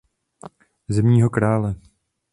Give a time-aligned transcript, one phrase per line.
[0.87, 1.75] Zimního krále.